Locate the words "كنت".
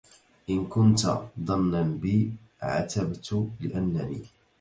0.67-1.17